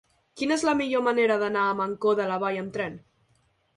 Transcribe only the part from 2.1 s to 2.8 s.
de la Vall amb